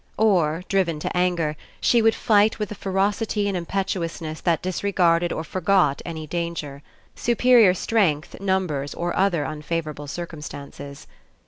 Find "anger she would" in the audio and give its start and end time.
1.15-2.15